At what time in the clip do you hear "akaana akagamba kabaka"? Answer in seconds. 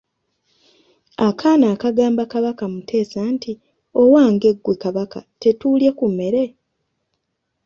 1.27-2.63